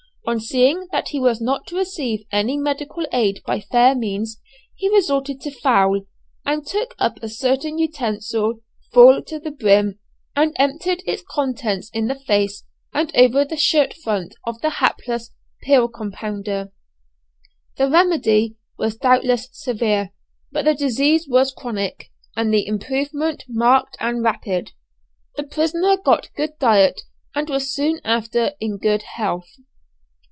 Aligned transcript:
On 0.23 0.39
seeing 0.39 0.87
that 0.91 1.09
he 1.09 1.19
was 1.19 1.41
not 1.41 1.65
to 1.67 1.75
receive 1.75 2.25
any 2.31 2.55
medical 2.55 3.05
aid 3.11 3.41
by 3.45 3.59
fair 3.59 3.95
means, 3.95 4.39
he 4.75 4.87
resorted 4.89 5.41
to 5.41 5.51
foul, 5.51 6.01
and 6.45 6.65
took 6.65 6.93
up 6.99 7.17
a 7.23 7.27
certain 7.27 7.77
utensil, 7.79 8.59
full 8.93 9.23
to 9.23 9.39
the 9.39 9.49
brim, 9.51 9.99
and 10.35 10.55
emptied 10.57 11.01
its 11.07 11.23
contents 11.27 11.89
in 11.91 12.07
the 12.07 12.13
face 12.15 12.63
and 12.93 13.13
over 13.17 13.43
the 13.43 13.57
shirt 13.57 13.93
front 13.95 14.35
of 14.45 14.61
the 14.61 14.69
hapless 14.69 15.31
pill 15.63 15.87
compounder. 15.89 16.71
The 17.77 17.89
remedy 17.89 18.55
was 18.77 18.95
doubtless 18.97 19.49
severe, 19.51 20.11
but 20.51 20.63
the 20.65 20.75
disease 20.75 21.27
was 21.27 21.51
chronic 21.51 22.09
and 22.37 22.53
the 22.53 22.65
improvement 22.67 23.43
marked 23.49 23.97
and 23.99 24.23
rapid. 24.23 24.71
The 25.35 25.43
prisoner 25.43 25.97
got 25.97 26.29
good 26.37 26.51
diet 26.59 27.01
and 27.35 27.49
was 27.49 27.73
soon 27.73 27.99
after 28.05 28.53
in 28.61 28.77
good 28.77 29.01
health. 29.17 29.49